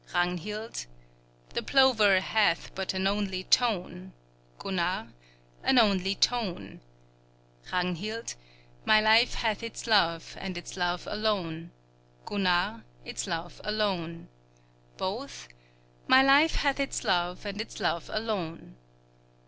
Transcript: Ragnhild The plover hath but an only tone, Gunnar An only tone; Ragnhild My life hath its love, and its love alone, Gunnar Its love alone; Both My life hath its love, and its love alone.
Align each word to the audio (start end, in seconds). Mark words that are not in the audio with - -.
Ragnhild 0.15 0.87
The 1.49 1.61
plover 1.61 2.21
hath 2.21 2.73
but 2.73 2.95
an 2.95 3.05
only 3.05 3.43
tone, 3.43 4.13
Gunnar 4.57 5.13
An 5.61 5.77
only 5.77 6.15
tone; 6.15 6.81
Ragnhild 7.71 8.33
My 8.83 8.99
life 8.99 9.35
hath 9.35 9.61
its 9.61 9.85
love, 9.85 10.35
and 10.39 10.57
its 10.57 10.75
love 10.75 11.05
alone, 11.05 11.69
Gunnar 12.25 12.83
Its 13.05 13.27
love 13.27 13.61
alone; 13.63 14.27
Both 14.97 15.49
My 16.07 16.23
life 16.23 16.55
hath 16.55 16.79
its 16.79 17.03
love, 17.03 17.45
and 17.45 17.61
its 17.61 17.79
love 17.79 18.09
alone. 18.11 18.77